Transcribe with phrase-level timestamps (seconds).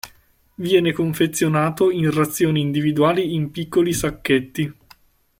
[0.55, 4.73] Viene confezionato in razioni individuali in piccoli sacchetti.